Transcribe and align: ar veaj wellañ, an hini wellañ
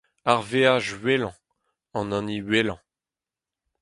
ar 0.31 0.41
veaj 0.49 0.87
wellañ, 1.03 1.35
an 1.97 2.11
hini 2.17 2.37
wellañ 2.49 2.79